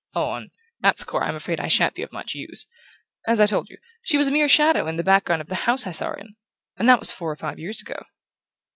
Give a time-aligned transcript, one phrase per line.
[0.15, 0.49] "Oh, on
[0.79, 2.65] that score I'm afraid I sha'n't be of much use.
[3.27, 5.85] As I told you, she was a mere shadow in the background of the house
[5.85, 6.33] I saw her in
[6.75, 8.03] and that was four or five years ago..."